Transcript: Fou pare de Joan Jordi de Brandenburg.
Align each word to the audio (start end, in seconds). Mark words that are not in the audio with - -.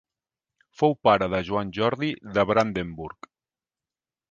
Fou 0.79 0.95
pare 1.07 1.27
de 1.33 1.41
Joan 1.51 1.75
Jordi 1.79 2.11
de 2.39 2.47
Brandenburg. 2.53 3.31